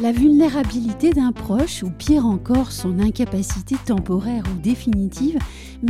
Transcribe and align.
La 0.00 0.12
vulnérabilité 0.12 1.10
d'un 1.10 1.30
proche, 1.30 1.82
ou 1.82 1.90
pire 1.90 2.24
encore 2.24 2.72
son 2.72 3.00
incapacité 3.00 3.76
temporaire 3.84 4.42
ou 4.50 4.58
définitive, 4.58 5.36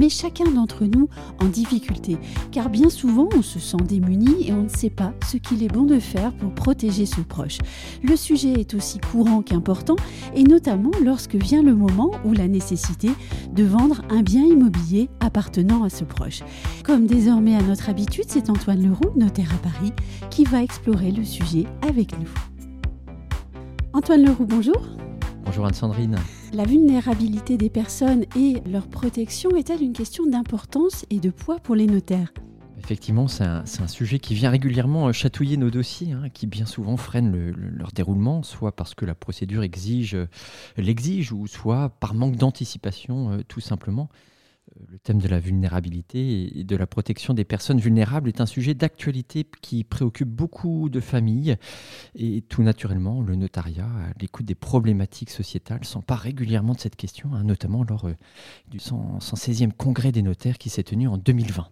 met 0.00 0.09
chacun 0.09 0.50
d'entre 0.50 0.84
nous 0.84 1.09
en 1.40 1.45
difficulté, 1.45 2.18
car 2.50 2.70
bien 2.70 2.91
souvent 2.91 3.28
on 3.37 3.42
se 3.42 3.60
sent 3.60 3.77
démuni 3.87 4.48
et 4.48 4.52
on 4.52 4.65
ne 4.65 4.68
sait 4.68 4.91
pas 4.91 5.12
ce 5.30 5.37
qu'il 5.37 5.62
est 5.62 5.73
bon 5.73 5.84
de 5.84 6.01
faire 6.01 6.32
pour 6.32 6.52
protéger 6.52 7.06
ce 7.06 7.20
proche. 7.20 7.59
Le 8.02 8.16
sujet 8.16 8.54
est 8.54 8.74
aussi 8.74 8.98
courant 8.98 9.42
qu'important, 9.42 9.96
et 10.34 10.42
notamment 10.42 10.90
lorsque 11.04 11.37
vient 11.37 11.62
le 11.62 11.77
moment 11.77 12.10
ou 12.24 12.32
la 12.32 12.48
nécessité 12.48 13.10
de 13.54 13.62
vendre 13.62 14.02
un 14.10 14.23
bien 14.23 14.42
immobilier 14.42 15.09
appartenant 15.20 15.84
à 15.84 15.88
ce 15.88 16.02
proche. 16.02 16.40
Comme 16.84 17.06
désormais 17.06 17.54
à 17.54 17.62
notre 17.62 17.88
habitude, 17.88 18.24
c'est 18.27 18.51
Antoine 18.51 18.82
Leroux, 18.82 19.16
notaire 19.16 19.54
à 19.54 19.59
Paris, 19.59 19.92
qui 20.30 20.42
va 20.42 20.65
explorer 20.65 21.12
le 21.12 21.24
sujet 21.24 21.66
avec 21.88 22.18
nous. 22.18 22.49
Antoine 23.93 24.25
Leroux, 24.25 24.47
bonjour. 24.47 24.80
Bonjour 25.45 25.67
Anne-Sandrine. 25.67 26.17
La 26.53 26.65
vulnérabilité 26.65 27.57
des 27.57 27.71
personnes 27.71 28.25
et 28.37 28.63
leur 28.71 28.87
protection 28.87 29.57
est-elle 29.57 29.83
une 29.83 29.95
question 29.95 30.27
d'importance 30.27 31.05
et 31.11 31.19
de 31.19 31.30
poids 31.30 31.59
pour 31.59 31.75
les 31.75 31.87
notaires? 31.87 32.33
Effectivement, 32.79 33.27
c'est 33.27 33.43
un, 33.45 33.65
sujet 33.89 34.21
qui 34.21 34.35
vient 34.35 34.51
régulièrement 34.51 35.09
euh, 35.09 35.13
chatouiller 35.13 35.57
nos 35.57 35.71
dossiers, 35.71 36.13
hein, 36.13 36.29
qui 36.32 36.47
bien 36.47 36.66
souvent 36.66 36.97
freine 36.97 37.52
leur 37.52 37.91
déroulement, 37.91 38.45
soit 38.45 38.71
parce 38.77 38.95
que 38.95 39.05
la 39.05 39.16
procédure 39.16 39.65
exige, 39.65 40.15
euh, 40.15 40.29
l'exige, 40.77 41.32
ou 41.32 41.49
soit 41.49 41.88
par 42.01 42.15
manque 42.15 42.37
d'anticipation, 42.37 43.32
euh, 43.32 43.43
tout 43.47 43.60
simplement 43.60 44.09
le 44.88 44.99
thème 44.99 45.18
de 45.18 45.29
la 45.29 45.40
vulnérabilité 45.40 46.59
et 46.59 46.65
de 46.65 46.76
la 46.76 46.87
protection 46.87 47.35
des 47.35 47.45
personnes 47.45 47.80
vulnérables 47.80 48.29
est 48.29 48.40
un 48.40 48.46
sujet 48.46 48.74
d'actualité 48.74 49.46
qui 49.60 49.85
préoccupe 49.85 50.29
beaucoup 50.29 50.88
de 50.88 51.01
familles. 51.01 51.57
Et 52.15 52.43
tout 52.43 52.63
naturellement, 52.63 53.21
le 53.21 53.37
notariat, 53.37 53.87
à 53.87 54.13
l'écoute 54.21 54.46
des 54.46 54.54
problématiques 54.54 55.30
sociétales, 55.30 55.85
s'empare 55.85 56.21
régulièrement 56.21 56.74
de 56.74 56.80
cette 56.80 56.96
question, 56.96 57.35
hein, 57.35 57.45
notamment 57.45 57.85
lors 57.85 58.07
euh, 58.07 58.15
du 58.68 58.79
116e 58.79 59.73
congrès 59.73 60.13
des 60.13 60.23
notaires 60.23 60.59
qui 60.59 60.71
s'est 60.71 60.82
tenu 60.82 61.09
en 61.09 61.18
2020. 61.18 61.68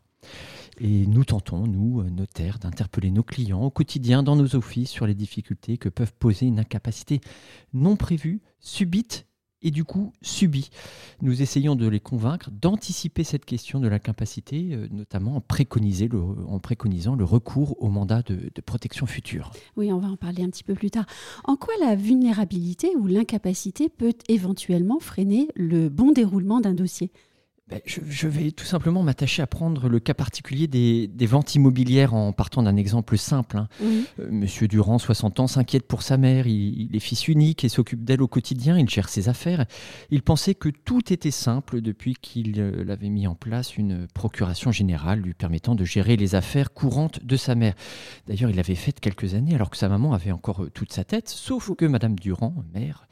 Et 0.80 1.06
nous 1.06 1.24
tentons, 1.24 1.66
nous, 1.66 2.00
euh, 2.00 2.10
notaires, 2.10 2.58
d'interpeller 2.58 3.10
nos 3.10 3.22
clients 3.22 3.62
au 3.62 3.70
quotidien 3.70 4.22
dans 4.22 4.36
nos 4.36 4.54
offices 4.54 4.90
sur 4.90 5.06
les 5.06 5.14
difficultés 5.14 5.78
que 5.78 5.88
peuvent 5.88 6.14
poser 6.18 6.46
une 6.46 6.60
incapacité 6.60 7.20
non 7.72 7.96
prévue, 7.96 8.40
subite 8.60 9.27
et 9.62 9.70
du 9.70 9.84
coup 9.84 10.12
subis. 10.22 10.70
Nous 11.22 11.42
essayons 11.42 11.74
de 11.74 11.88
les 11.88 12.00
convaincre 12.00 12.50
d'anticiper 12.50 13.24
cette 13.24 13.44
question 13.44 13.80
de 13.80 13.88
l'incapacité, 13.88 14.70
euh, 14.72 14.86
notamment 14.90 15.36
en, 15.36 15.40
préconisant 15.40 17.14
le 17.14 17.24
recours 17.24 17.80
au 17.82 17.88
mandat 17.88 18.22
de, 18.22 18.50
protection 18.64 19.06
future. 19.06 19.50
Oui, 19.76 19.92
on 19.92 19.98
va 19.98 20.08
en 20.08 20.16
parler 20.16 20.42
un 20.42 20.50
petit 20.50 20.64
peu 20.64 20.74
plus 20.74 20.90
tard. 20.90 21.06
En 21.44 21.56
quoi 21.56 21.74
la 21.80 21.94
vulnérabilité 21.94 22.94
ou 22.96 23.06
l'incapacité 23.06 23.88
peut 23.88 24.14
éventuellement 24.28 24.98
freiner 25.00 25.48
le 25.54 25.88
bon 25.88 26.12
déroulement 26.12 26.60
d'un 26.60 26.74
dossier? 26.74 27.10
Ben, 27.68 27.80
je, 27.84 28.28
vais 28.28 28.50
tout 28.50 28.64
simplement 28.64 29.02
m'attacher 29.02 29.42
à 29.42 29.46
prendre 29.46 29.90
le 29.90 30.00
cas 30.00 30.14
particulier 30.14 30.66
des, 30.66 31.26
ventes 31.26 31.54
immobilières 31.54 32.14
en 32.14 32.32
partant 32.32 32.62
d'un 32.62 32.76
exemple 32.76 33.18
simple. 33.18 33.58
Hein. 33.58 33.68
Euh, 33.82 34.28
Monsieur 34.30 34.68
Durand, 34.68 34.98
60 34.98 35.40
ans, 35.40 35.46
s'inquiète 35.46 35.86
pour 35.86 36.00
sa 36.00 36.16
mère. 36.16 36.46
Il, 36.46 36.96
est 36.96 37.00
fils 37.00 37.28
unique 37.28 37.64
et 37.64 37.68
s'occupe 37.68 38.04
d'elle 38.04 38.22
au 38.22 38.28
quotidien. 38.28 38.78
Il 38.78 38.88
gère 38.88 39.10
ses 39.10 39.28
affaires. 39.28 39.66
Il 40.10 40.22
pensait 40.22 40.54
que 40.54 40.70
tout 40.70 41.12
était 41.12 41.30
simple 41.30 41.82
depuis 41.82 42.14
qu'il 42.14 42.58
euh, 42.58 42.86
avait 42.88 43.10
mis 43.10 43.26
en 43.26 43.34
place 43.34 43.76
une 43.76 44.06
procuration 44.14 44.72
générale 44.72 45.20
lui 45.20 45.34
permettant 45.34 45.74
de 45.74 45.84
gérer 45.84 46.16
les 46.16 46.34
affaires 46.34 46.72
courantes 46.72 47.22
de 47.22 47.36
sa 47.36 47.54
mère. 47.54 47.74
D'ailleurs, 48.26 48.48
il 48.48 48.56
l'avait 48.56 48.76
faite 48.76 48.98
quelques 48.98 49.34
années 49.34 49.54
alors 49.54 49.68
que 49.68 49.76
sa 49.76 49.90
maman 49.90 50.14
avait 50.14 50.32
encore 50.32 50.64
euh, 50.64 50.70
toute 50.70 50.92
sa 50.92 51.04
tête, 51.04 51.28
sauf 51.28 51.74
que 51.76 51.84
Madame 51.84 52.18
Durand, 52.18 52.54
mère, 52.72 53.08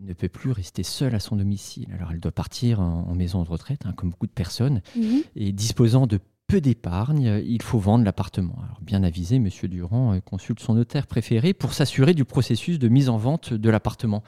ne 0.00 0.12
peut 0.12 0.28
plus 0.28 0.50
rester 0.50 0.82
seule 0.82 1.14
à 1.14 1.20
son 1.20 1.36
domicile. 1.36 1.88
Alors 1.94 2.12
elle 2.12 2.20
doit 2.20 2.32
partir 2.32 2.80
en, 2.80 3.14
maison 3.14 3.42
de 3.42 3.48
retraite, 3.48 3.77
hein, 3.84 3.92
comme 3.92 4.10
beaucoup 4.10 4.26
de 4.26 4.32
personnes, 4.32 4.82
mhm. 4.96 5.22
et 5.36 5.52
disposant 5.52 6.06
de 6.06 6.18
peu 6.48 6.60
d'épargne, 6.62 7.42
il 7.44 7.60
faut 7.60 7.78
vendre 7.78 8.04
l'appartement. 8.04 8.56
Alors 8.64 8.80
bien 8.80 9.04
avisé, 9.04 9.36
M. 9.36 9.48
Durand 9.64 10.14
euh, 10.14 10.20
consulte 10.20 10.60
son 10.60 10.74
notaire 10.74 11.06
préféré 11.06 11.52
pour 11.52 11.74
s'assurer 11.74 12.14
du 12.14 12.24
processus 12.24 12.78
de 12.78 12.88
mise 12.88 13.10
en 13.10 13.18
vente 13.18 13.52
de 13.52 13.70
l'appartement. 13.70 14.24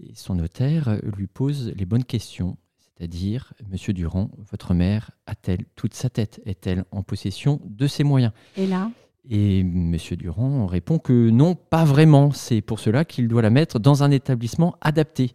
Et 0.00 0.12
son 0.14 0.34
notaire 0.34 0.88
euh, 0.88 0.98
lui 1.16 1.26
pose 1.26 1.72
les 1.74 1.86
bonnes 1.86 2.04
questions, 2.04 2.58
c'est-à-dire, 2.78 3.54
Monsieur 3.70 3.94
Durand, 3.94 4.30
votre 4.50 4.74
mère 4.74 5.12
a-t-elle 5.26 5.64
toute 5.76 5.94
sa 5.94 6.10
tête? 6.10 6.40
Est-elle 6.44 6.84
en 6.90 7.02
possession 7.02 7.60
de 7.64 7.86
ses 7.86 8.04
moyens? 8.04 8.32
Et 8.56 8.66
là? 8.66 8.90
Et 9.28 9.60
M. 9.60 9.96
Durand 10.12 10.66
répond 10.66 10.98
que 10.98 11.30
non, 11.30 11.54
pas 11.54 11.84
vraiment. 11.84 12.32
C'est 12.32 12.60
pour 12.60 12.80
cela 12.80 13.06
qu'il 13.06 13.28
doit 13.28 13.42
la 13.42 13.50
mettre 13.50 13.78
dans 13.78 14.02
un 14.02 14.10
établissement 14.10 14.76
adapté. 14.82 15.32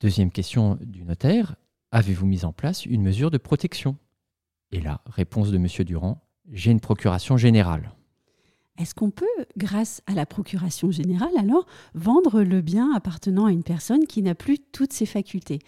Deuxième 0.00 0.30
question 0.30 0.78
du 0.80 1.04
notaire, 1.04 1.56
avez-vous 1.94 2.26
mis 2.26 2.44
en 2.44 2.52
place 2.52 2.84
une 2.84 3.02
mesure 3.02 3.30
de 3.30 3.38
protection? 3.38 3.96
Et 4.72 4.80
là, 4.80 5.00
réponse 5.06 5.50
de 5.50 5.56
M. 5.56 5.68
Durand, 5.86 6.20
j'ai 6.52 6.72
une 6.72 6.80
procuration 6.80 7.36
générale. 7.36 7.92
Est-ce 8.76 8.94
qu'on 8.94 9.10
peut, 9.10 9.24
grâce 9.56 10.02
à 10.06 10.14
la 10.14 10.26
procuration 10.26 10.90
générale, 10.90 11.30
alors 11.38 11.66
vendre 11.94 12.42
le 12.42 12.60
bien 12.60 12.92
appartenant 12.92 13.46
à 13.46 13.52
une 13.52 13.62
personne 13.62 14.06
qui 14.06 14.20
n'a 14.20 14.34
plus 14.34 14.58
toutes 14.58 14.92
ses 14.92 15.06
facultés? 15.06 15.60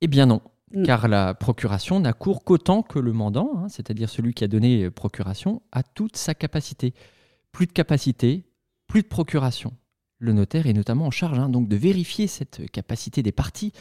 Eh 0.00 0.08
bien 0.08 0.26
non. 0.26 0.40
Mm. 0.72 0.84
car 0.84 1.08
la 1.08 1.34
procuration 1.34 1.98
n'a 1.98 2.12
cours 2.12 2.44
qu'autant 2.44 2.82
que 2.82 2.98
le 2.98 3.12
mandant, 3.12 3.52
hein, 3.56 3.68
c'est-à-dire 3.68 4.08
celui 4.08 4.34
qui 4.34 4.44
a 4.44 4.48
donné 4.48 4.88
procuration, 4.90 5.62
a 5.72 5.82
toute 5.82 6.16
sa 6.16 6.32
capacité. 6.34 6.94
Plus 7.52 7.66
de 7.66 7.72
capacité, 7.72 8.44
plus 8.86 9.02
de 9.02 9.08
procuration. 9.08 9.74
Le 10.20 10.34
notaire 10.34 10.66
est 10.66 10.74
notamment 10.74 11.06
en 11.06 11.10
charge 11.10 11.38
hein, 11.38 11.48
donc 11.48 11.66
de 11.66 11.76
vérifier 11.76 12.26
cette 12.26 12.70
capacité 12.70 13.22
des 13.22 13.32
parties 13.32 13.72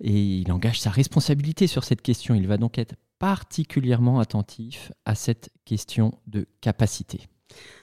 et 0.00 0.40
il 0.40 0.50
engage 0.50 0.80
sa 0.80 0.90
responsabilité 0.90 1.68
sur 1.68 1.84
cette 1.84 2.02
question. 2.02 2.34
Il 2.34 2.48
va 2.48 2.58
donc 2.58 2.76
être 2.76 2.96
particulièrement 3.20 4.18
attentif 4.18 4.92
à 5.04 5.14
cette 5.14 5.50
question 5.64 6.18
de 6.26 6.46
capacité. 6.60 7.20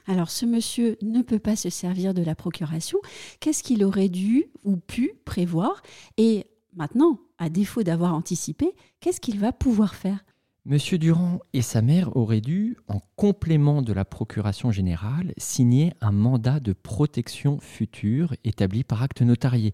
Alors 0.05 0.29
ce 0.29 0.45
monsieur 0.45 0.97
ne 1.01 1.21
peut 1.21 1.39
pas 1.39 1.55
se 1.55 1.69
servir 1.69 2.13
de 2.13 2.21
la 2.21 2.35
procuration. 2.35 2.99
Qu'est-ce 3.39 3.63
qu'il 3.63 3.85
aurait 3.85 4.09
dû 4.09 4.47
ou 4.65 4.75
pu 4.75 5.13
prévoir? 5.23 5.81
Et 6.17 6.45
maintenant, 6.75 7.19
à 7.37 7.49
défaut 7.49 7.83
d'avoir 7.83 8.13
anticipé, 8.13 8.75
qu'est-ce 8.99 9.21
qu'il 9.21 9.39
va 9.39 9.53
pouvoir 9.53 9.95
faire? 9.95 10.25
Monsieur 10.65 10.97
Durand 10.97 11.41
et 11.51 11.61
sa 11.61 11.81
mère 11.81 12.15
auraient 12.15 12.39
dû, 12.39 12.77
en 12.87 13.01
complément 13.17 13.81
de 13.81 13.91
la 13.91 14.05
procuration 14.05 14.71
générale, 14.71 15.33
signer 15.35 15.91
un 15.99 16.13
mandat 16.13 16.61
de 16.61 16.71
protection 16.71 17.59
future 17.59 18.33
établi 18.45 18.85
par 18.85 19.03
acte 19.03 19.21
notarié. 19.23 19.73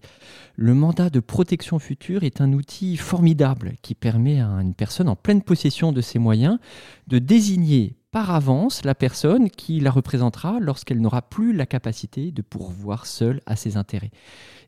Le 0.56 0.74
mandat 0.74 1.08
de 1.08 1.20
protection 1.20 1.78
future 1.78 2.24
est 2.24 2.40
un 2.40 2.52
outil 2.52 2.96
formidable 2.96 3.74
qui 3.82 3.94
permet 3.94 4.40
à 4.40 4.48
une 4.48 4.74
personne 4.74 5.08
en 5.08 5.14
pleine 5.14 5.42
possession 5.42 5.92
de 5.92 6.00
ses 6.00 6.18
moyens 6.18 6.58
de 7.06 7.20
désigner 7.20 7.94
par 8.10 8.30
avance 8.30 8.84
la 8.84 8.94
personne 8.94 9.50
qui 9.50 9.78
la 9.78 9.90
représentera 9.90 10.58
lorsqu'elle 10.60 11.00
n'aura 11.00 11.22
plus 11.22 11.52
la 11.52 11.66
capacité 11.66 12.32
de 12.32 12.42
pourvoir 12.42 13.06
seule 13.06 13.40
à 13.46 13.54
ses 13.54 13.76
intérêts. 13.76 14.10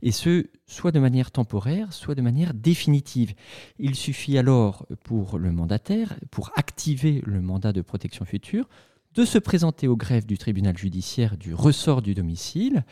Et 0.03 0.13
ce, 0.13 0.47
soit 0.67 0.93
de 0.93 1.01
manière 1.01 1.31
temporaire, 1.31 1.93
soit 1.93 2.15
de 2.15 2.23
manière 2.23 2.55
définitive. 2.55 3.35
Il 3.79 3.95
suffit 3.95 4.39
alors 4.39 4.87
pour 5.05 5.39
le 5.39 5.51
mandataire, 5.51 6.15
pour 6.31 6.51
activer 6.57 7.23
le 7.25 7.41
mandat 7.41 7.73
de 7.73 7.83
protection 7.83 8.25
future, 8.25 8.69
de 9.15 9.25
se 9.25 9.39
présenter 9.39 9.88
au 9.88 9.97
greffe 9.97 10.27
du 10.27 10.38
tribunal 10.38 10.77
judiciaire 10.77 11.37
du 11.37 11.53
ressort 11.53 12.00
du 12.00 12.15
domicile 12.15 12.85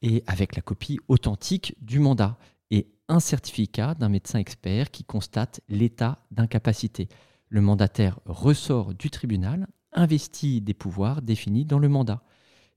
et 0.00 0.22
avec 0.26 0.56
la 0.56 0.62
copie 0.62 0.98
authentique 1.08 1.74
du 1.82 1.98
mandat 1.98 2.38
et 2.70 2.86
un 3.08 3.20
certificat 3.20 3.94
d'un 3.94 4.08
médecin 4.08 4.38
expert 4.38 4.90
qui 4.90 5.04
constate 5.04 5.60
l'état 5.68 6.24
d'incapacité. 6.30 7.08
Le 7.50 7.60
mandataire 7.60 8.20
ressort 8.26 8.94
du 8.94 9.10
tribunal 9.10 9.66
investit 9.92 10.60
des 10.60 10.74
pouvoirs 10.74 11.22
définis 11.22 11.64
dans 11.64 11.78
le 11.78 11.88
mandat. 11.88 12.22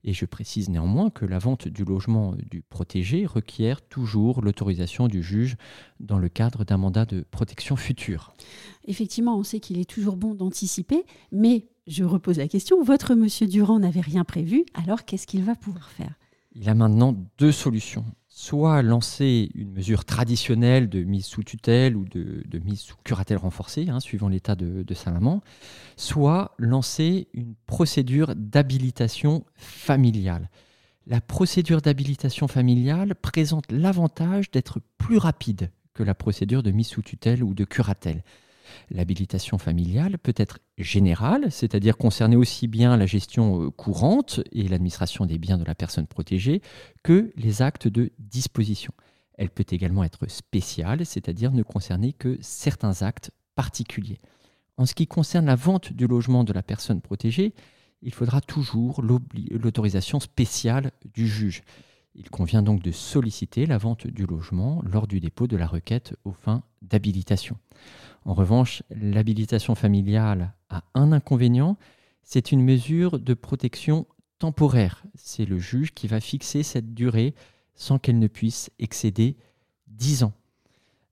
Et 0.04 0.12
je 0.12 0.24
précise 0.24 0.68
néanmoins 0.68 1.10
que 1.10 1.24
la 1.24 1.38
vente 1.38 1.68
du 1.68 1.84
logement 1.84 2.34
du 2.50 2.62
protégé 2.62 3.24
requiert 3.24 3.80
toujours 3.82 4.42
l'autorisation 4.42 5.06
du 5.06 5.22
juge 5.22 5.56
dans 6.00 6.18
le 6.18 6.28
cadre 6.28 6.64
d'un 6.64 6.76
mandat 6.76 7.04
de 7.04 7.24
protection 7.30 7.76
future. 7.76 8.34
Effectivement, 8.86 9.38
on 9.38 9.44
sait 9.44 9.60
qu'il 9.60 9.78
est 9.78 9.88
toujours 9.88 10.16
bon 10.16 10.34
d'anticiper, 10.34 11.04
mais 11.30 11.68
je 11.86 12.02
repose 12.02 12.38
la 12.38 12.48
question, 12.48 12.82
votre 12.82 13.14
monsieur 13.14 13.46
Durand 13.46 13.78
n'avait 13.78 14.00
rien 14.00 14.24
prévu, 14.24 14.64
alors 14.74 15.04
qu'est-ce 15.04 15.26
qu'il 15.26 15.44
va 15.44 15.54
pouvoir 15.54 15.90
faire? 15.90 16.14
Il 16.54 16.68
a 16.68 16.74
maintenant 16.74 17.14
deux 17.38 17.52
solutions. 17.52 18.04
Soit 18.34 18.80
lancer 18.80 19.50
une 19.54 19.72
mesure 19.72 20.06
traditionnelle 20.06 20.88
de 20.88 21.04
mise 21.04 21.26
sous 21.26 21.42
tutelle 21.42 21.96
ou 21.96 22.06
de, 22.06 22.58
mise 22.64 22.80
sous 22.80 22.96
curatelle 23.04 23.36
renforcée, 23.36 23.90
hein, 23.90 24.00
suivant 24.00 24.28
l'état 24.28 24.54
de, 24.56 24.94
sa 24.94 25.10
maman, 25.10 25.42
soit 25.98 26.54
lancer 26.58 27.28
une 27.34 27.54
procédure 27.66 28.34
d'habilitation 28.34 29.44
familiale. 29.56 30.48
La 31.06 31.20
procédure 31.20 31.82
d'habilitation 31.82 32.48
familiale 32.48 33.14
présente 33.14 33.70
l'avantage 33.70 34.50
d'être 34.50 34.80
plus 34.96 35.18
rapide 35.18 35.70
que 35.92 36.02
la 36.02 36.14
procédure 36.14 36.62
de 36.62 36.70
mise 36.70 36.86
sous 36.86 37.02
tutelle 37.02 37.44
ou 37.44 37.52
de 37.52 37.64
curatelle. 37.64 38.24
L'habilitation 38.90 39.58
familiale 39.58 40.18
peut 40.18 40.34
être 40.36 40.58
générale, 40.78 41.50
c'est-à-dire 41.50 41.96
concerner 41.96 42.36
aussi 42.36 42.68
bien 42.68 42.96
la 42.96 43.06
gestion 43.06 43.62
euh, 43.62 43.70
courante 43.70 44.40
et 44.52 44.68
l'administration 44.68 45.26
des 45.26 45.38
biens 45.38 45.58
de 45.58 45.64
la 45.64 45.74
personne 45.74 46.06
protégée 46.06 46.62
que 47.02 47.32
les 47.36 47.62
actes 47.62 47.88
de 47.88 48.12
disposition. 48.18 48.92
Elle 49.34 49.50
peut 49.50 49.66
également 49.70 50.04
être 50.04 50.28
spéciale, 50.28 51.06
c'est-à-dire 51.06 51.52
ne 51.52 51.62
concerner 51.62 52.12
que 52.12 52.38
certains 52.40 53.02
actes 53.02 53.30
particuliers. 53.54 54.20
En 54.76 54.86
ce 54.86 54.94
qui 54.94 55.06
concerne 55.06 55.46
la 55.46 55.56
vente 55.56 55.92
du 55.92 56.06
logement 56.06 56.44
de 56.44 56.52
la 56.52 56.62
personne 56.62 57.00
protégée, 57.00 57.54
il 58.02 58.12
faudra 58.12 58.40
toujours 58.40 59.02
l'autorisation 59.02 60.20
spéciale 60.20 60.90
du 61.14 61.28
juge. 61.28 61.62
Il 62.14 62.28
convient 62.30 62.62
donc 62.62 62.82
de 62.82 62.92
solliciter 62.92 63.64
la 63.66 63.78
vente 63.78 64.06
du 64.06 64.26
logement 64.26 64.82
lors 64.84 65.06
du 65.06 65.18
dépôt 65.18 65.46
de 65.46 65.56
la 65.56 65.66
requête 65.66 66.14
aux 66.24 66.32
fins 66.32 66.62
d'habilitation. 66.82 67.56
En 68.24 68.34
revanche, 68.34 68.82
l'habilitation 68.90 69.74
familiale 69.74 70.54
a 70.68 70.84
un 70.94 71.12
inconvénient, 71.12 71.78
c'est 72.22 72.52
une 72.52 72.62
mesure 72.62 73.18
de 73.18 73.34
protection 73.34 74.06
temporaire. 74.38 75.04
C'est 75.14 75.44
le 75.44 75.58
juge 75.58 75.92
qui 75.94 76.06
va 76.06 76.20
fixer 76.20 76.62
cette 76.62 76.94
durée 76.94 77.34
sans 77.74 77.98
qu'elle 77.98 78.18
ne 78.18 78.28
puisse 78.28 78.70
excéder 78.78 79.36
10 79.88 80.24
ans. 80.24 80.32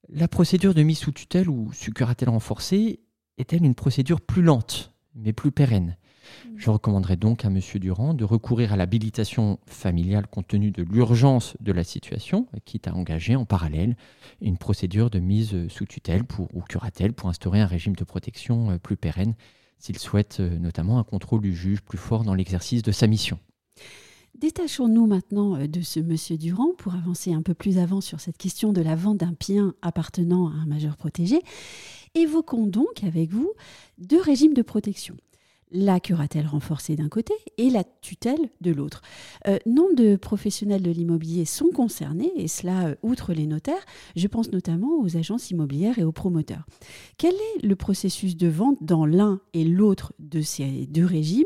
La 0.08 0.29
procédure 0.29 0.75
de 0.75 0.82
mise 0.82 0.99
sous 0.99 1.12
tutelle 1.12 1.49
ou 1.49 1.70
curatelle 1.94 2.29
renforcée 2.29 3.00
est-elle 3.38 3.64
une 3.64 3.75
procédure 3.75 4.20
plus 4.20 4.43
lente, 4.43 4.93
mais 5.14 5.32
plus 5.32 5.53
pérenne? 5.53 5.96
Je 6.56 6.71
recommanderais 6.71 7.17
donc 7.17 7.44
à 7.44 7.49
M. 7.49 7.61
Durand 7.77 8.15
de 8.15 8.25
recourir 8.25 8.73
à 8.73 8.77
l'habilitation 8.77 9.59
familiale 9.67 10.27
compte 10.27 10.49
tenu 10.49 10.71
de 10.71 10.82
l'urgence 10.82 11.56
de 11.61 11.73
la 11.73 11.85
situation, 11.85 12.47
quitte 12.65 12.88
à 12.88 12.94
engager 12.94 13.37
en 13.37 13.44
parallèle 13.44 13.97
une 14.41 14.59
procédure 14.59 15.11
de 15.11 15.19
mise 15.19 15.69
sous 15.69 15.87
tutelle 15.87 16.23
ou 16.53 16.61
curatelle 16.62 17.12
pour 17.12 17.29
instaurer 17.29 17.61
un 17.61 17.67
régime 17.67 17.97
de 17.97 18.05
protection 18.05 18.71
euh, 18.71 18.79
plus 18.79 18.97
pérenne 18.97 19.35
s'il 19.79 19.99
souhaite 19.99 20.38
euh, 20.41 20.59
notamment 20.59 20.99
un 20.99 21.05
contrôle 21.05 21.41
du 21.41 21.55
juge 21.55 21.81
plus 21.81 21.99
fort 21.99 22.23
dans 22.23 22.35
l'exercice 22.35 22.82
de 22.82 22.93
sa 22.93 23.06
mission. 23.06 23.38
Détachons-nous 24.38 25.06
maintenant 25.06 25.56
euh, 25.56 25.67
de 25.67 25.81
ce 25.81 26.00
monsieur 26.00 26.37
Durand 26.37 26.73
pour 26.79 26.94
avancer 26.94 27.32
un 27.32 27.43
peu 27.43 27.55
plus 27.55 27.79
avant 27.79 28.00
sur 28.00 28.21
cette 28.21 28.38
question 28.38 28.73
de 28.73 28.81
la 28.81 28.94
vente 28.94 29.19
d'un 29.19 29.35
bien 29.38 29.75
appartenant 29.82 30.49
à 30.49 30.53
un 30.53 30.67
majeur 30.67 30.97
protégé. 30.97 31.41
Évoquons 32.15 32.67
donc 32.67 33.05
avec 33.05 33.31
vous 33.31 33.53
deux 33.99 34.21
régimes 34.21 34.55
de 34.55 34.62
protection 34.62 35.17
la 35.72 36.00
curatelle 36.00 36.46
renforcée 36.46 36.96
d'un 36.96 37.08
côté 37.08 37.34
et 37.58 37.70
la 37.70 37.84
tutelle 37.84 38.50
de 38.61 38.70
l'autre. 38.70 39.02
Euh, 39.46 39.58
nombre 39.67 39.94
de 39.94 40.17
professionnels 40.17 40.82
de 40.82 40.90
l'immobilier 40.90 41.44
sont 41.44 41.70
concernés, 41.70 42.32
et 42.37 42.49
cela 42.49 42.88
euh, 42.88 42.94
outre 43.02 43.32
les 43.32 43.46
notaires. 43.46 43.84
Je 44.17 44.26
pense 44.26 44.52
notamment 44.52 44.99
aux 44.99 45.17
agences 45.17 45.50
immobilières 45.50 45.99
et 45.99 46.05
aux 46.05 46.12
promoteurs. 46.12 46.67
Quel 47.19 47.34
est 47.34 47.67
le 47.67 47.76
processus 47.76 48.37
de 48.37 48.49
vente 48.49 48.78
dans 48.81 49.06
l'un 49.06 49.40
et 49.52 49.64
l'autre 49.64 50.12
de 50.19 50.40
ces 50.40 50.87
deux 50.87 51.06
régimes? 51.06 51.44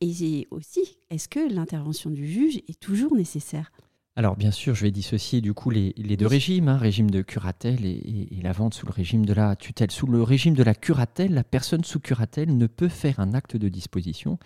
Et 0.00 0.46
aussi, 0.50 0.98
est-ce 1.10 1.28
que 1.28 1.52
l'intervention 1.52 2.10
du 2.10 2.26
juge 2.26 2.58
est 2.68 2.80
toujours 2.80 3.14
nécessaire? 3.14 3.70
Alors 4.18 4.34
bien 4.34 4.50
sûr, 4.50 4.74
je 4.74 4.82
vais 4.82 4.90
dissocier 4.90 5.42
du 5.42 5.52
coup 5.52 5.68
les, 5.68 5.92
deux 5.92 6.26
régimes, 6.26 6.68
hein, 6.68 6.78
régime 6.78 7.10
de 7.10 7.20
curatelle 7.20 7.84
et, 7.84 8.40
la 8.42 8.52
vente 8.52 8.72
sous 8.72 8.86
le 8.86 8.92
régime 8.92 9.26
de 9.26 9.34
la 9.34 9.56
tutelle. 9.56 9.90
Sous 9.90 10.06
le 10.06 10.22
régime 10.22 10.54
de 10.54 10.62
la 10.62 10.74
curatelle, 10.74 11.34
la 11.34 11.44
personne 11.44 11.84
sous 11.84 12.00
curatelle 12.00 12.56
ne 12.56 12.66
peut 12.66 12.88
faire 12.88 13.20
un 13.20 13.34
acte 13.34 13.58
de 13.58 13.68
disposition 13.68 14.38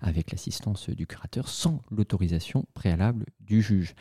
avec 0.00 0.32
l'assistance 0.32 0.88
du 0.88 1.06
curateur 1.06 1.48
sans 1.48 1.82
l'autorisation 1.90 2.64
préalable 2.72 3.26
du 3.40 3.60
juge. 3.60 3.94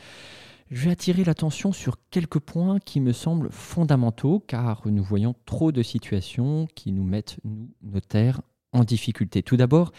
Je 0.72 0.86
vais 0.86 0.92
attirer 0.92 1.26
l'attention 1.26 1.74
sur 1.74 1.98
quelques 2.10 2.40
points 2.40 2.80
qui 2.80 3.02
me 3.02 3.12
semblent 3.12 3.52
fondamentaux 3.52 4.42
car 4.48 4.82
nous 4.86 5.04
voyons 5.04 5.36
trop 5.46 5.74
de 5.74 5.84
situations 5.84 6.68
qui 6.74 6.94
nous 6.94 7.04
mettent, 7.04 7.38
nous, 7.44 7.70
notaires, 7.82 8.40
en 8.72 8.86
difficulté. 8.86 9.44
Tout 9.44 9.58
d'abord, 9.58 9.92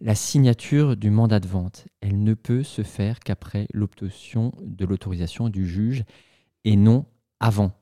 la 0.00 0.14
signature 0.14 0.96
du 0.96 1.10
mandat 1.10 1.40
de 1.40 1.48
vente, 1.48 1.86
elle 2.00 2.22
ne 2.22 2.34
peut 2.34 2.62
se 2.62 2.82
faire 2.82 3.20
qu'après 3.20 3.66
l'obtention 3.72 4.52
de 4.62 4.84
l'autorisation 4.84 5.48
du 5.48 5.66
juge 5.66 6.04
et 6.64 6.76
non 6.76 7.06
avant. 7.40 7.72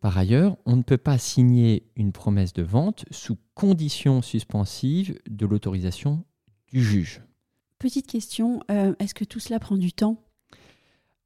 Par 0.00 0.16
ailleurs, 0.16 0.56
on 0.64 0.76
ne 0.76 0.82
peut 0.82 0.96
pas 0.98 1.18
signer 1.18 1.90
une 1.94 2.12
promesse 2.12 2.54
de 2.54 2.62
vente 2.62 3.04
sous 3.10 3.36
condition 3.54 4.22
suspensive 4.22 5.18
de 5.28 5.46
l'autorisation 5.46 6.24
du 6.72 6.82
juge. 6.82 7.22
Petite 7.78 8.06
question, 8.06 8.60
euh, 8.70 8.94
est-ce 8.98 9.14
que 9.14 9.24
tout 9.24 9.40
cela 9.40 9.60
prend 9.60 9.76
du 9.76 9.92
temps? 9.92 10.24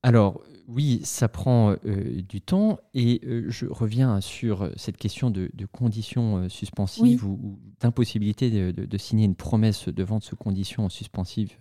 Alors 0.03 0.43
oui, 0.69 1.01
ça 1.05 1.29
prend 1.29 1.77
euh, 1.85 2.23
du 2.23 2.41
temps 2.41 2.79
et 2.95 3.21
euh, 3.25 3.45
je 3.49 3.67
reviens 3.67 4.21
sur 4.21 4.71
cette 4.77 4.97
question 4.97 5.31
de, 5.31 5.51
conditions 5.71 6.39
euh, 6.39 6.49
suspensives 6.49 7.25
ou, 7.27 7.59
d'impossibilité 7.81 8.73
de, 8.73 8.99
signer 8.99 9.25
une 9.25 9.35
promesse 9.35 9.89
de 9.89 10.03
vente 10.03 10.23
sous 10.23 10.37
conditions 10.37 10.89
suspensives. 10.89 11.57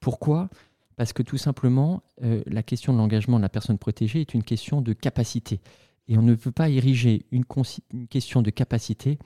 Pourquoi? 0.00 0.48
Parce 0.96 1.12
que 1.12 1.22
tout 1.22 1.36
simplement, 1.36 2.02
la 2.22 2.62
question 2.62 2.92
de 2.94 2.98
l'engagement 2.98 3.36
de 3.36 3.42
la 3.42 3.50
personne 3.50 3.76
protégée 3.76 4.22
est 4.22 4.32
une 4.32 4.42
question 4.42 4.80
de 4.80 4.94
capacité 4.94 5.60
et 6.08 6.16
on 6.16 6.22
ne 6.22 6.34
peut 6.34 6.52
pas 6.52 6.70
ériger 6.70 7.26
une, 7.32 7.44
une 7.92 8.08
question 8.08 8.40
de 8.40 8.48
capacité 8.48 9.18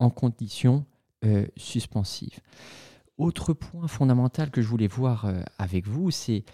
en 0.00 0.10
conditions 0.10 0.84
suspensives. 1.56 2.40
Autre 3.18 3.52
point 3.52 3.86
fondamental 3.86 4.50
que 4.50 4.62
je 4.62 4.66
voulais 4.66 4.88
voir 4.88 5.32
avec 5.58 5.86
vous, 5.86 6.10
c'est 6.10 6.44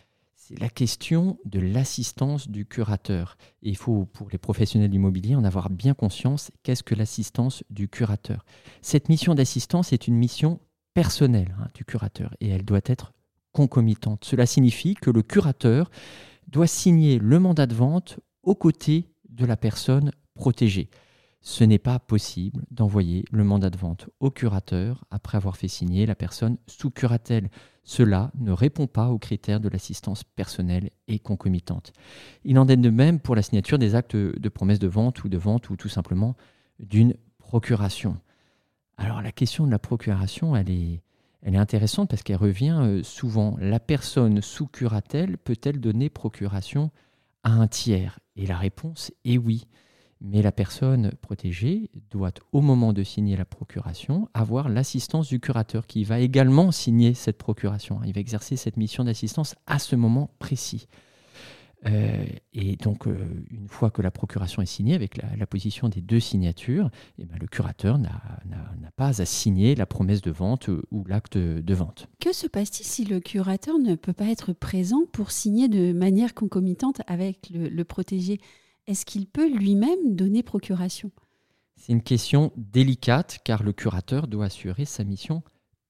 c'est 0.49 0.59
la 0.61 0.71
question 0.71 1.37
de 1.45 1.61
l'assistance 1.61 2.49
du 2.49 2.65
curateur. 2.65 3.37
il 3.61 3.77
faut, 3.77 4.07
pour 4.07 4.31
les 4.31 4.39
professionnels 4.39 4.89
d'immobilier, 4.89 5.35
en 5.35 5.45
avoir 5.45 5.69
bien 5.69 5.93
conscience. 5.93 6.51
Qu'est-ce 6.63 6.83
que 6.83 6.95
l'assistance 6.95 7.65
du 7.69 7.87
curateur 7.87 8.47
Cette 8.81 9.11
mission 9.11 9.35
d'assistance 9.35 9.93
est 9.93 10.09
une 10.09 10.15
mission 10.15 10.59
personnelle 10.95 11.55
hein, 11.61 11.69
du 11.75 11.85
curateur 11.85 12.35
et 12.41 12.49
elle 12.49 12.65
doit 12.65 12.81
être 12.87 13.13
concomitante. 13.53 14.25
Cela 14.25 14.47
signifie 14.47 14.95
que 14.95 15.11
le 15.11 15.23
curateur 15.23 15.91
doit 16.47 16.67
signer 16.67 17.19
le 17.19 17.39
mandat 17.39 17.67
de 17.67 17.75
vente 17.75 18.19
aux 18.43 18.55
côtés 18.55 19.11
de 19.29 19.45
la 19.45 19.59
personne 19.59 20.13
protégée 20.35 20.89
ce 21.41 21.65
n'est 21.65 21.79
pas 21.79 21.99
possible 21.99 22.65
d'envoyer 22.71 23.25
le 23.31 23.45
mandat 23.45 23.71
de 23.71 23.79
vente 23.79 24.09
au 24.21 24.31
curateur 24.31 25.05
après 25.11 25.37
avoir 25.37 25.57
fait 25.57 25.69
signer 25.69 26.05
la 26.05 26.15
personne 26.15 26.59
sous 26.67 26.91
curatelle. 26.91 27.49
Cela 27.85 28.31
ne 28.39 28.53
répond 28.53 28.87
pas 28.87 29.09
aux 29.09 29.19
critères 29.19 29.61
de 29.61 29.69
l'assistance 29.69 30.25
personnelle 30.25 30.91
et 31.07 31.19
concomitante. 31.19 31.93
Il 32.45 32.59
en 32.59 32.69
est 32.69 32.77
de 32.77 32.91
même 32.91 33.21
pour 33.21 33.35
la 33.35 33.43
signature 33.43 33.79
des 33.79 33.95
actes 33.95 34.17
de 34.17 34.49
promesse 34.49 34.79
de 34.79 34.89
vente 34.89 35.25
ou 35.25 35.29
de 35.29 35.39
vente 35.39 35.71
ou 35.71 35.77
tout 35.77 35.89
simplement 35.89 36.37
d'une 36.81 37.15
procuration. 37.39 38.19
Alors 38.99 39.23
la 39.23 39.33
question 39.33 39.65
de 39.65 39.71
la 39.71 39.79
procuration, 39.79 40.57
elle 40.57 40.71
est, 40.71 41.01
intéressante 41.57 42.11
parce 42.11 42.23
qu'elle 42.23 42.37
revient 42.37 42.79
euh, 42.83 43.03
souvent. 43.03 43.57
La 43.61 43.81
personne 43.81 44.43
sous 44.43 44.67
curatelle 44.67 45.39
peut-elle 45.39 45.81
donner 45.81 46.11
procuration 46.11 46.91
à 47.45 47.53
un 47.53 47.69
tiers? 47.69 48.19
Et 48.37 48.47
la 48.47 48.57
réponse 48.57 49.13
est 49.25 49.39
oui. 49.39 49.67
Mais 50.21 50.43
la 50.43 50.53
personne 50.53 51.13
protégée 51.21 51.91
doit, 52.11 52.33
au 52.53 52.61
moment 52.61 52.93
de 52.93 53.05
signer 53.05 53.37
la 53.37 53.45
procuration, 53.45 54.29
avoir 54.35 54.69
l'assistance 54.69 55.29
du 55.29 55.39
curateur 55.39 55.87
qui 55.87 56.03
va 56.05 56.19
également 56.19 56.73
signer 56.73 57.15
cette 57.15 57.39
procuration. 57.39 58.01
Il 58.05 58.13
va 58.13 58.21
exercer 58.21 58.57
cette 58.57 58.77
mission 58.77 59.05
d'assistance 59.05 59.55
à 59.67 59.79
ce 59.79 59.95
moment 59.95 60.31
précis. 60.39 60.89
Euh, 61.87 62.25
et 62.53 62.77
donc, 62.77 63.07
euh, 63.07 63.17
une 63.51 63.69
fois 63.69 63.91
que 63.91 64.03
la 64.03 64.11
procuration 64.11 64.63
est 64.63 64.67
signée, 64.67 64.95
avec 64.95 65.17
la, 65.17 65.47
position 65.47 65.89
des 65.89 66.01
deux 66.01 66.21
signatures, 66.21 66.91
eh 67.19 67.25
ben, 67.25 67.39
le 67.41 67.47
curateur 67.47 67.99
n'a 67.99 68.21
pas 68.97 69.21
à 69.21 69.25
signer 69.25 69.77
la 69.77 69.87
promesse 69.87 70.21
de 70.21 70.31
vente 70.31 70.69
euh, 70.69 70.83
ou 70.91 71.05
l'acte 71.05 71.39
de 71.39 71.75
vente. 71.75 72.09
Que 72.21 72.33
se 72.33 72.47
passe-t-il 72.47 72.85
si 72.85 73.05
le 73.05 73.21
curateur 73.21 73.79
ne 73.79 73.95
peut 73.95 74.13
pas 74.13 74.27
être 74.27 74.53
présent 74.53 75.03
pour 75.13 75.31
signer 75.31 75.69
de 75.69 75.93
manière 75.93 76.35
concomitante 76.35 77.01
avec 77.07 77.51
le 77.51 77.85
protégé? 77.85 78.41
Est-ce 78.89 79.05
qu'il 79.05 79.27
peut 79.27 79.49
lui-même 79.49 80.17
donner 80.17 80.43
procuration? 80.43 81.13
C'est 81.77 81.93
une 81.93 82.03
question 82.03 82.53
délicate 82.57 83.39
car 83.45 83.63
le 83.63 83.73
curateur 83.73 84.27
doit 84.27 84.47
assurer 84.47 84.87
sa 84.87 85.05
mission 85.05 85.43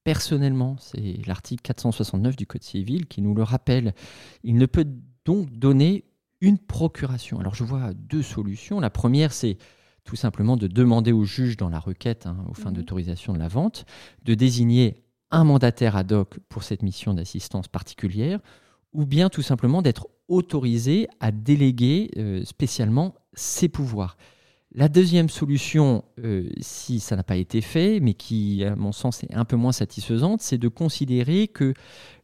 personnellement. 0.03 0.75
C'est 0.79 1.25
l'article 1.25 1.61
469 1.63 2.35
du 2.35 2.45
Code 2.45 2.63
civil 2.63 3.07
qui 3.07 3.21
nous 3.21 3.33
le 3.33 3.41
rappelle. 3.41 3.95
Il 4.43 4.57
ne 4.57 4.65
peut 4.65 4.85
donc 5.25 5.49
donner 5.51 6.03
une 6.41 6.59
procuration. 6.59 7.39
Alors 7.39 7.55
je 7.55 7.63
vois 7.63 7.93
deux 7.93 8.21
solutions. 8.21 8.79
La 8.79 8.89
première, 8.89 9.31
c'est 9.31 9.57
tout 10.03 10.17
simplement 10.17 10.57
de 10.57 10.67
demander 10.67 11.11
au 11.11 11.23
juge 11.23 11.55
dans 11.55 11.69
la 11.69 11.79
requête, 11.79 12.25
hein, 12.25 12.45
aux 12.49 12.53
fins 12.53 12.69
mhm. 12.69 12.77
d'autorisation 12.77 13.33
de 13.33 13.39
la 13.39 13.47
vente, 13.47 13.85
de 14.23 14.33
désigner 14.33 15.05
un 15.31 15.45
mandataire 15.45 15.95
ad 15.95 16.11
hoc 16.11 16.39
pour 16.49 16.63
cette 16.63 16.83
mission 16.83 17.13
d'assistance 17.13 17.67
particulière, 17.67 18.39
ou 18.91 19.05
bien 19.05 19.29
tout 19.29 19.43
simplement 19.43 19.81
d'être 19.81 20.07
autorisé 20.29 21.07
à 21.19 21.31
déléguer 21.31 22.11
euh, 22.17 22.45
spécialement 22.45 23.15
ses 23.33 23.67
pouvoirs. 23.67 24.15
La 24.71 24.87
deuxième 24.87 25.29
solution, 25.29 26.05
euh, 26.23 26.47
si 26.61 26.99
ça 26.99 27.15
n'a 27.15 27.23
pas 27.23 27.37
été 27.37 27.59
fait, 27.59 27.99
mais 27.99 28.13
qui, 28.13 28.63
à 28.63 28.75
mon 28.75 28.91
sens, 28.91 29.23
est 29.23 29.33
un 29.33 29.45
peu 29.45 29.55
moins 29.55 29.71
satisfaisante, 29.71 30.41
c'est 30.41 30.59
de 30.59 30.67
considérer 30.67 31.47
que 31.47 31.73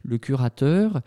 le 0.04 0.18
curateur 0.18 1.00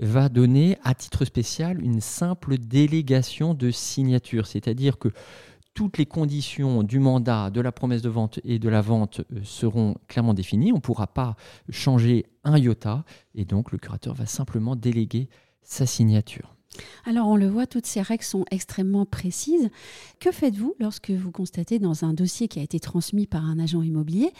va 0.00 0.30
donner 0.30 0.78
à 0.84 0.94
titre 0.94 1.26
spécial 1.26 1.82
une 1.82 2.00
simple 2.00 2.56
délégation 2.56 3.52
de 3.52 3.70
signature, 3.70 4.46
c'est-à-dire 4.46 4.98
que 4.98 5.08
toutes 5.74 5.98
les 5.98 6.06
conditions 6.06 6.82
du 6.82 6.98
mandat, 6.98 7.50
de 7.50 7.60
la 7.60 7.70
promesse 7.70 8.00
de 8.00 8.08
vente 8.08 8.40
et 8.44 8.58
de 8.58 8.68
la 8.70 8.80
vente 8.80 9.20
euh, 9.20 9.40
seront 9.44 9.96
clairement 10.08 10.32
définies. 10.32 10.72
On 10.72 10.76
ne 10.76 10.80
pourra 10.80 11.06
pas 11.06 11.36
changer 11.68 12.24
un 12.44 12.56
iota 12.56 13.04
et 13.34 13.44
donc 13.44 13.70
le 13.70 13.76
curateur 13.76 14.14
va 14.14 14.24
simplement 14.24 14.74
déléguer 14.74 15.28
sa 15.66 15.86
signature. 15.86 16.56
Alors 17.04 17.28
on 17.28 17.36
le 17.36 17.48
voit, 17.48 17.66
toutes 17.66 17.86
ces 17.86 18.02
règles 18.02 18.24
sont 18.24 18.44
extrêmement 18.50 19.06
précises. 19.06 19.70
Que 20.20 20.30
faites-vous 20.30 20.74
lorsque 20.78 21.10
vous 21.10 21.30
constatez 21.30 21.78
dans 21.78 22.04
un 22.04 22.12
dossier 22.12 22.48
qui 22.48 22.58
a 22.58 22.62
été 22.62 22.80
transmis 22.80 23.26
par 23.26 23.44
un 23.44 23.58
agent 23.58 23.82
immobilier 23.82 24.30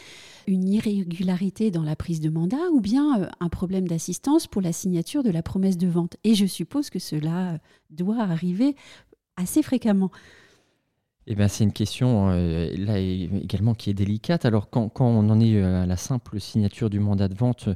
une 0.47 0.67
irrégularité 0.67 1.71
dans 1.71 1.83
la 1.83 1.95
prise 1.95 2.21
de 2.21 2.29
mandat 2.29 2.69
ou 2.71 2.79
bien 2.79 3.21
euh, 3.21 3.27
un 3.39 3.49
problème 3.49 3.87
d'assistance 3.87 4.47
pour 4.47 4.61
la 4.61 4.73
signature 4.73 5.23
de 5.23 5.31
la 5.31 5.41
promesse 5.41 5.77
de 5.77 5.87
vente? 5.87 6.17
Et 6.23 6.35
je 6.35 6.45
suppose 6.45 6.89
que 6.89 6.99
cela 6.99 7.53
euh, 7.53 7.57
doit 7.89 8.21
arriver 8.21 8.75
assez 9.35 9.61
fréquemment. 9.61 10.11
Eh 11.29 11.35
ben, 11.35 11.49
c'est 11.49 11.65
une 11.65 11.73
question 11.73 12.29
euh, 12.29 12.71
là 12.77 12.99
également 12.99 13.73
qui 13.73 13.89
est 13.89 13.93
délicate. 13.93 14.45
Alors 14.45 14.69
quand, 14.69 14.91
on 14.99 15.29
en 15.29 15.39
est 15.41 15.61
à 15.61 15.85
la 15.85 15.97
simple 15.97 16.39
signature 16.39 16.89
du 16.89 17.01
mandat 17.01 17.27
de 17.27 17.35
vente, 17.35 17.67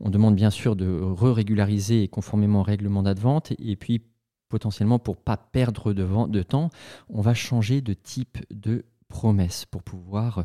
on 0.00 0.10
demande 0.10 0.36
bien 0.36 0.50
sûr 0.50 0.76
de 0.76 1.00
re-régulariser 1.00 2.08
conformément 2.08 2.60
au 2.60 2.64
règlement 2.64 2.96
mandat 2.98 3.14
de 3.14 3.20
vente. 3.20 3.52
Et 3.58 3.76
puis 3.76 4.02
potentiellement 4.50 4.98
pour 4.98 5.16
pas 5.16 5.38
perdre 5.38 5.94
de 5.94 6.42
temps, 6.42 6.68
on 7.08 7.22
va 7.22 7.32
changer 7.32 7.80
de 7.80 7.94
type 7.94 8.38
de 8.50 8.84
promesse 9.08 9.64
pour 9.64 9.82
pouvoir 9.82 10.44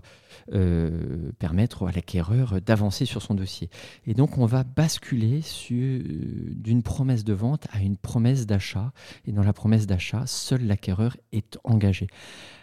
euh, 0.53 1.31
permettre 1.37 1.87
à 1.87 1.91
l'acquéreur 1.91 2.61
d'avancer 2.61 3.05
sur 3.05 3.21
son 3.21 3.35
dossier. 3.35 3.69
Et 4.07 4.13
donc 4.13 4.37
on 4.37 4.45
va 4.45 4.63
basculer 4.63 5.41
d'une 5.69 6.83
promesse 6.83 7.23
de 7.23 7.33
vente 7.33 7.67
à 7.71 7.79
une 7.79 7.97
promesse 7.97 8.45
d'achat. 8.45 8.91
Et 9.25 9.31
dans 9.31 9.43
la 9.43 9.53
promesse 9.53 9.85
d'achat, 9.85 10.23
seul 10.25 10.65
l'acquéreur 10.65 11.17
est 11.31 11.57
engagé. 11.63 12.07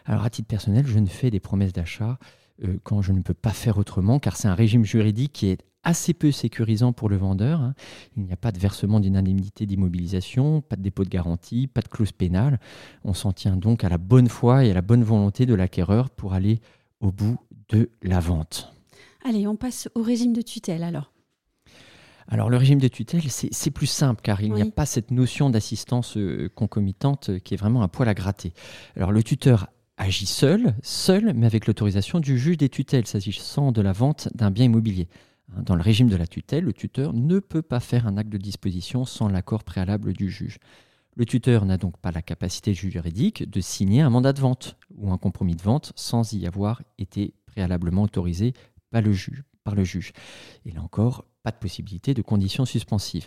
Alors 0.04 0.24
à 0.24 0.30
titre 0.30 0.48
personnel, 0.48 0.86
je 0.86 0.98
ne 0.98 1.06
fais 1.06 1.30
des 1.30 1.40
promesses 1.40 1.72
d'achat 1.72 2.18
euh, 2.64 2.78
quand 2.82 3.02
je 3.02 3.12
ne 3.12 3.20
peux 3.20 3.34
pas 3.34 3.52
faire 3.52 3.78
autrement, 3.78 4.18
car 4.18 4.36
c'est 4.36 4.48
un 4.48 4.54
régime 4.54 4.84
juridique 4.84 5.32
qui 5.32 5.48
est 5.48 5.58
assez 5.82 6.14
peu 6.14 6.30
sécurisant 6.30 6.92
pour 6.92 7.08
le 7.08 7.16
vendeur. 7.16 7.60
Hein. 7.60 7.74
Il 8.16 8.24
n'y 8.24 8.32
a 8.32 8.36
pas 8.36 8.52
de 8.52 8.58
versement 8.58 9.00
d'une 9.00 9.16
indemnité 9.16 9.66
d'immobilisation, 9.66 10.60
pas 10.60 10.76
de 10.76 10.82
dépôt 10.82 11.04
de 11.04 11.08
garantie, 11.08 11.66
pas 11.66 11.80
de 11.80 11.88
clause 11.88 12.12
pénale. 12.12 12.60
On 13.04 13.14
s'en 13.14 13.32
tient 13.32 13.56
donc 13.56 13.84
à 13.84 13.88
la 13.88 13.98
bonne 13.98 14.28
foi 14.28 14.64
et 14.64 14.70
à 14.70 14.74
la 14.74 14.82
bonne 14.82 15.04
volonté 15.04 15.46
de 15.46 15.54
l'acquéreur 15.54 16.10
pour 16.10 16.34
aller 16.34 16.60
au 17.00 17.10
bout 17.10 17.38
de 17.68 17.90
la 18.02 18.20
vente. 18.20 18.72
Allez, 19.24 19.46
on 19.46 19.56
passe 19.56 19.88
au 19.94 20.02
régime 20.02 20.32
de 20.32 20.42
tutelle 20.42 20.82
alors. 20.82 21.12
Alors 22.28 22.48
le 22.48 22.56
régime 22.56 22.78
de 22.78 22.86
tutelle, 22.86 23.22
c'est 23.28 23.70
plus 23.72 23.88
simple 23.88 24.20
car 24.22 24.40
il 24.40 24.52
n'y 24.52 24.62
a 24.62 24.66
pas 24.66 24.86
cette 24.86 25.10
notion 25.10 25.50
d'assistance 25.50 26.16
euh, 26.16 26.48
concomitante 26.54 27.40
qui 27.40 27.54
est 27.54 27.56
vraiment 27.56 27.82
un 27.82 27.88
poil 27.88 28.08
à 28.08 28.14
gratter. 28.14 28.52
Alors 28.94 29.10
le 29.10 29.24
tuteur 29.24 29.68
agit 29.96 30.26
seul, 30.26 30.74
seul, 30.82 31.32
mais 31.34 31.46
avec 31.46 31.66
l'autorisation 31.66 32.20
du 32.20 32.38
juge 32.38 32.56
des 32.56 32.68
tutelles 32.68 33.06
s'agissant 33.06 33.72
de 33.72 33.82
la 33.82 33.92
vente 33.92 34.28
d'un 34.34 34.52
bien 34.52 34.66
immobilier. 34.66 35.08
Hein, 35.56 35.62
dans 35.62 35.74
le 35.74 35.82
régime 35.82 36.08
de 36.08 36.16
la 36.16 36.26
tutelle, 36.26 36.64
le 36.64 36.72
tuteur 36.72 37.12
ne 37.12 37.38
peut 37.38 37.62
pas 37.62 37.80
faire 37.80 38.06
un 38.06 38.16
acte 38.16 38.30
de 38.30 38.38
disposition 38.38 39.04
sans 39.04 39.28
l'accord 39.28 39.64
préalable 39.64 40.12
du 40.12 40.30
juge. 40.30 40.58
Le 41.16 41.26
tuteur 41.26 41.64
n'a 41.64 41.76
donc 41.76 41.98
pas 41.98 42.12
la 42.12 42.22
capacité 42.22 42.72
juridique 42.72 43.48
de 43.48 43.60
signer 43.60 44.00
un 44.00 44.10
mandat 44.10 44.32
de 44.32 44.40
vente 44.40 44.76
ou 44.96 45.12
un 45.12 45.18
compromis 45.18 45.56
de 45.56 45.62
vente 45.62 45.92
sans 45.96 46.32
y 46.32 46.46
avoir 46.46 46.82
été 46.98 47.34
préalablement 47.46 48.02
autorisé 48.02 48.54
par 48.90 49.02
le 49.02 49.12
juge. 49.12 49.42
Par 49.64 49.74
le 49.74 49.84
juge. 49.84 50.12
Et 50.64 50.70
là 50.70 50.82
encore, 50.82 51.26
pas 51.42 51.50
de 51.50 51.56
possibilité 51.56 52.14
de 52.14 52.22
conditions 52.22 52.64
suspensives. 52.64 53.26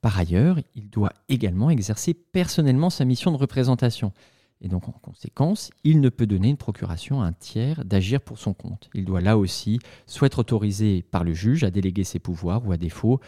Par 0.00 0.18
ailleurs, 0.18 0.58
il 0.74 0.90
doit 0.90 1.12
également 1.28 1.70
exercer 1.70 2.14
personnellement 2.14 2.90
sa 2.90 3.04
mission 3.04 3.32
de 3.32 3.36
représentation. 3.36 4.12
Et 4.64 4.68
donc, 4.68 4.88
en 4.88 4.92
conséquence, 4.92 5.70
il 5.84 6.00
ne 6.00 6.08
peut 6.08 6.26
donner 6.26 6.48
une 6.48 6.56
procuration 6.56 7.20
à 7.20 7.26
un 7.26 7.34
tiers 7.34 7.84
d'agir 7.84 8.22
pour 8.22 8.38
son 8.38 8.54
compte. 8.54 8.88
Il 8.94 9.04
doit 9.04 9.20
là 9.20 9.36
aussi 9.36 9.78
soit 10.06 10.26
être 10.26 10.38
autorisé 10.38 11.02
par 11.02 11.22
le 11.22 11.34
juge 11.34 11.64
à 11.64 11.70
déléguer 11.70 12.02
ses 12.02 12.18
pouvoirs, 12.18 12.66
ou 12.66 12.72
à 12.72 12.78
défaut, 12.78 13.20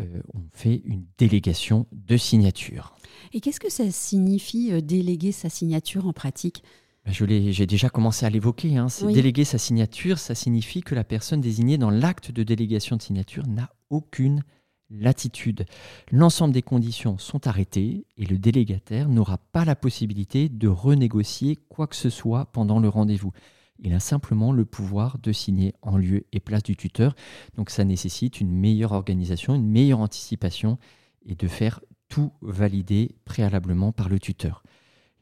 euh, 0.00 0.20
on 0.34 0.40
fait 0.52 0.82
une 0.84 1.04
délégation 1.16 1.86
de 1.92 2.16
signature. 2.16 2.96
Et 3.32 3.40
qu'est-ce 3.40 3.60
que 3.60 3.70
ça 3.70 3.88
signifie 3.92 4.72
euh, 4.72 4.80
déléguer 4.80 5.30
sa 5.30 5.48
signature 5.48 6.08
en 6.08 6.12
pratique? 6.12 6.64
Ben, 7.06 7.12
j'ai 7.12 7.66
déjà 7.66 7.88
commencé 7.88 8.26
à 8.26 8.30
l'évoquer. 8.30 8.76
Hein. 8.76 8.88
Déléguer 9.02 9.44
sa 9.44 9.58
signature, 9.58 10.18
ça 10.18 10.34
signifie 10.34 10.82
que 10.82 10.96
la 10.96 11.04
personne 11.04 11.40
désignée 11.40 11.78
dans 11.78 11.90
l'acte 11.90 12.32
de 12.32 12.42
délégation 12.42 12.96
de 12.96 13.02
signature 13.02 13.46
n'a 13.46 13.70
aucune 13.90 14.42
L'attitude, 14.90 15.66
L'ensemble 16.10 16.52
des 16.52 16.62
conditions 16.62 17.16
sont 17.16 17.46
arrêtées 17.46 18.06
et 18.16 18.26
le 18.26 18.38
délégataire 18.38 19.08
n'aura 19.08 19.38
pas 19.38 19.64
la 19.64 19.76
possibilité 19.76 20.48
de 20.48 20.66
renégocier 20.66 21.56
quoi 21.68 21.86
que 21.86 21.94
ce 21.94 22.10
soit 22.10 22.46
pendant 22.46 22.80
le 22.80 22.88
rendez-vous. 22.88 23.30
Il 23.78 23.94
a 23.94 24.00
simplement 24.00 24.52
le 24.52 24.64
pouvoir 24.64 25.18
de 25.18 25.30
signer 25.30 25.74
en 25.80 25.96
lieu 25.96 26.26
et 26.32 26.40
place 26.40 26.64
du 26.64 26.76
tuteur. 26.76 27.14
Donc 27.54 27.70
ça 27.70 27.84
nécessite 27.84 28.40
une 28.40 28.50
meilleure 28.50 28.90
organisation, 28.90 29.54
une 29.54 29.68
meilleure 29.68 30.00
anticipation 30.00 30.76
et 31.24 31.36
de 31.36 31.46
faire 31.46 31.80
tout 32.08 32.32
valider 32.42 33.14
préalablement 33.24 33.92
par 33.92 34.08
le 34.08 34.18
tuteur. 34.18 34.64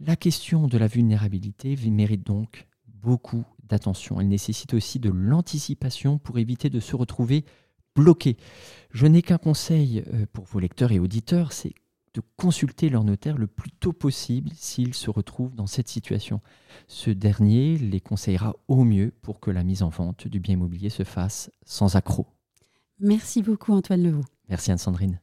La 0.00 0.16
question 0.16 0.66
de 0.66 0.78
la 0.78 0.86
vulnérabilité 0.86 1.76
mérite 1.90 2.26
donc 2.26 2.66
beaucoup 2.86 3.44
d'attention. 3.64 4.18
Elle 4.18 4.28
nécessite 4.28 4.72
aussi 4.72 4.98
de 4.98 5.10
l'anticipation 5.10 6.18
pour 6.18 6.38
éviter 6.38 6.70
de 6.70 6.80
se 6.80 6.96
retrouver 6.96 7.44
bloqué. 7.94 8.36
Je 8.90 9.06
n'ai 9.06 9.22
qu'un 9.22 9.38
conseil 9.38 10.04
euh, 10.12 10.26
pour 10.32 10.44
vos 10.44 10.60
lecteurs 10.60 10.92
et 10.92 10.98
auditeurs, 10.98 11.52
c'est 11.52 11.74
de 12.14 12.22
consulter 12.36 12.88
leur 12.88 13.04
notaire 13.04 13.36
le 13.36 13.46
plus 13.46 13.70
tôt 13.70 13.92
possible 13.92 14.50
s'ils 14.54 14.94
se 14.94 15.10
retrouvent 15.10 15.54
dans 15.54 15.66
cette 15.66 15.88
situation. 15.88 16.40
Ce 16.86 17.10
dernier 17.10 17.76
les 17.76 18.00
conseillera 18.00 18.56
au 18.66 18.84
mieux 18.84 19.12
pour 19.22 19.40
que 19.40 19.50
la 19.50 19.62
mise 19.62 19.82
en 19.82 19.88
vente 19.88 20.26
du 20.26 20.40
bien 20.40 20.54
immobilier 20.54 20.90
se 20.90 21.04
fasse 21.04 21.50
sans 21.64 21.96
accroc. 21.96 22.26
Merci 22.98 23.42
beaucoup 23.42 23.72
Antoine 23.72 24.02
Levaux. 24.02 24.24
Merci 24.48 24.72
Anne-Sandrine. 24.72 25.20